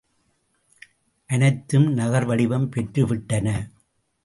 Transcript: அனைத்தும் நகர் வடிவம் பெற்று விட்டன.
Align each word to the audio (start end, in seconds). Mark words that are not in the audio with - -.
அனைத்தும் 1.29 1.93
நகர் 1.93 2.25
வடிவம் 2.25 2.69
பெற்று 2.69 3.07
விட்டன. 3.07 3.47